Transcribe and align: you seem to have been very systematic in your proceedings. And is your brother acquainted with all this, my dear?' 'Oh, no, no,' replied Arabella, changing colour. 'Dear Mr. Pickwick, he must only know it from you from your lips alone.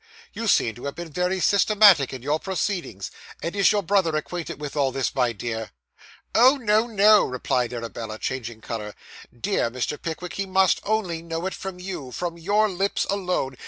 you 0.33 0.47
seem 0.47 0.73
to 0.73 0.85
have 0.85 0.95
been 0.95 1.11
very 1.11 1.39
systematic 1.39 2.11
in 2.11 2.23
your 2.23 2.39
proceedings. 2.39 3.11
And 3.43 3.55
is 3.55 3.71
your 3.71 3.83
brother 3.83 4.15
acquainted 4.15 4.59
with 4.59 4.75
all 4.75 4.91
this, 4.91 5.13
my 5.13 5.31
dear?' 5.31 5.69
'Oh, 6.33 6.57
no, 6.57 6.87
no,' 6.87 7.23
replied 7.23 7.71
Arabella, 7.71 8.17
changing 8.17 8.61
colour. 8.61 8.95
'Dear 9.31 9.69
Mr. 9.69 10.01
Pickwick, 10.01 10.33
he 10.33 10.47
must 10.47 10.81
only 10.85 11.21
know 11.21 11.45
it 11.45 11.53
from 11.53 11.79
you 11.79 12.11
from 12.11 12.35
your 12.35 12.67
lips 12.67 13.05
alone. 13.11 13.57